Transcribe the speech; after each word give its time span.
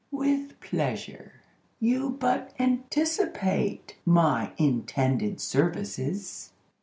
"With 0.09 0.59
pleasure; 0.61 1.33
you 1.79 2.09
but 2.09 2.55
anticipate 2.59 3.97
my 4.03 4.51
intended 4.57 5.39
services." 5.39 6.53